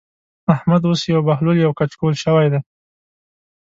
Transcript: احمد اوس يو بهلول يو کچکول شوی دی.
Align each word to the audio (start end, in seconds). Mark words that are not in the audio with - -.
احمد 0.53 0.81
اوس 0.87 1.01
يو 1.11 1.19
بهلول 1.27 1.57
يو 1.65 1.71
کچکول 1.79 2.13
شوی 2.23 2.47
دی. 2.51 2.59